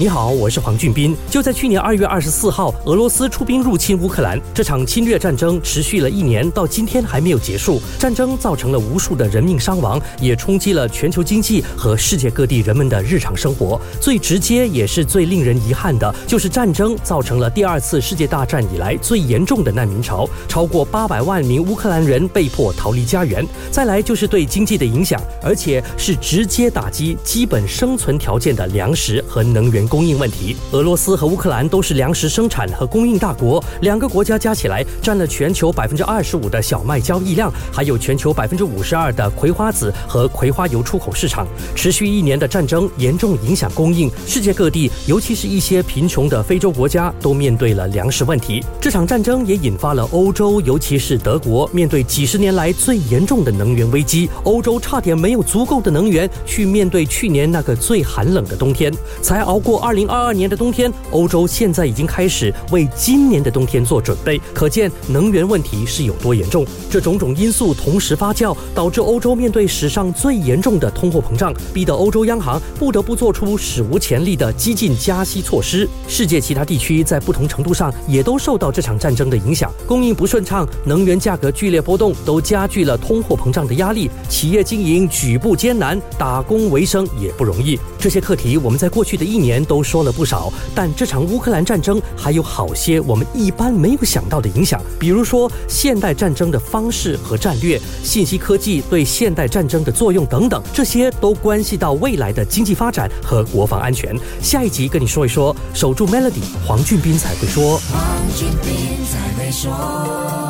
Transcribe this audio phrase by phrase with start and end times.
[0.00, 1.12] 你好，我是黄俊斌。
[1.28, 7.82] 就在去年二月二十四号，俄罗斯出兵入侵乌克兰，这场侵略战争持续了一年，到今天还没有结束。
[7.98, 13.80] 战争造成了无数的人命伤亡，也冲击了全球经济和世界各地人们的日常生活。
[14.00, 23.44] 最直接也是最令人遗憾的，就是战争造成了第二次世界大战以来最严重的难民潮，超过八百万名乌克兰人被迫逃离家园。
[23.72, 29.87] 再来就是对经济的影响，而且是直接打击基本生存条件的粮食和能源。
[29.88, 41.48] 供应问题，俄罗斯和乌克兰都是粮食生产和供应大国，两个国家加起来占了全球百分之二十五的小麦交易量，还有全球百分之五十二的葵花籽和葵花油出口市场。
[41.74, 48.62] 持续一年的战争严重影响供应，世界各地，尤其是一些贫穷的非洲国家，都面对了粮食问题。
[48.78, 54.28] 这场战争也引发了欧洲，尤其是德国，面对几十年来最严重的能源危机。
[54.44, 58.92] 欧洲差点没有足够的能源去面对去年那个最寒冷的冬天，
[59.22, 59.77] 才熬过。
[59.78, 66.66] 二零二二年的冬天，欧洲现在已经开始为今年的冬天做准备，可见能源问题是有多严重。
[66.90, 75.88] 这种种因素同时发酵，导致欧洲面对史上最严重的通货膨胀，逼得欧洲央行不得不做出史无前例的激进加息措施。
[76.08, 84.10] 世界其他地区在不同程度上也都受到这场战争的影响，供应不顺畅，能源价格剧烈波动，都加剧了通货膨胀的压力。
[84.28, 87.78] 企业经营举步艰难，打工为生也不容易。
[87.98, 89.64] 这些课题，我们在过去的一年。
[89.68, 104.18] 都说了不少，但这场乌克兰战争还有好些我们一般没有想到的影响，比如说现代战争的方式和战略、信息科技对现代战争的作用等等，这些都关系到未来的经济发展和国防安全。
[104.40, 107.78] 下一集跟你说一说，守住 Melody，黄俊斌才会说。
[107.92, 110.47] 黄俊斌才会说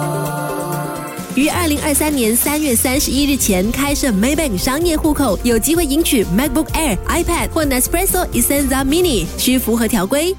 [1.39, 10.35] 于二零二三年三月三十一日前开设 Maybank 商业户口，有机会赢取 MacBook Air、iPad 或 Nespresso Essenza Mini，需符合条规。